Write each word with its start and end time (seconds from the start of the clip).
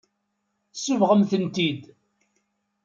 Tsebɣem-ten-id. 0.73 1.81